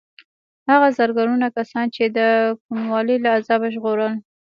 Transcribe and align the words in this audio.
هغه 0.69 0.87
زرګونه 0.97 1.47
کسان 1.57 1.85
د 2.17 2.19
کوڼوالي 2.65 3.17
له 3.23 3.29
عذابه 3.37 3.67
وژغورل. 3.69 4.13